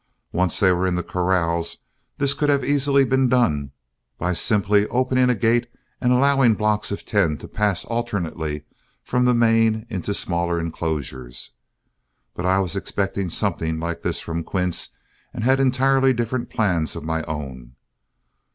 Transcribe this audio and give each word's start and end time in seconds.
Once 0.31 0.59
they 0.59 0.71
were 0.71 0.87
in 0.87 0.95
the 0.95 1.03
corrals, 1.03 1.77
this 2.17 2.33
could 2.33 2.49
have 2.49 2.61
been 2.61 2.71
easily 2.71 3.05
done 3.05 3.69
by 4.17 4.33
simply 4.33 4.87
opening 4.87 5.29
a 5.29 5.35
gate 5.35 5.67
and 6.01 6.11
allowing 6.11 6.55
blocks 6.55 6.91
of 6.91 7.05
ten 7.05 7.37
to 7.37 7.47
pass 7.47 7.85
alternately 7.85 8.63
from 9.03 9.25
the 9.25 9.33
main 9.35 9.85
into 9.91 10.11
smaller 10.15 10.59
inclosures. 10.59 11.51
But 12.33 12.47
I 12.47 12.57
was 12.61 12.75
expecting 12.75 13.29
something 13.29 13.79
like 13.79 14.01
this 14.01 14.19
from 14.19 14.43
Quince, 14.43 14.89
and 15.35 15.43
had 15.43 15.59
entirely 15.59 16.13
different 16.15 16.49
plans 16.49 16.95
of 16.95 17.03
my 17.03 17.21
own. 17.25 17.75